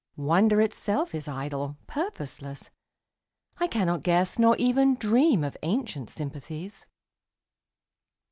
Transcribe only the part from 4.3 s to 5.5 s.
Nor even dream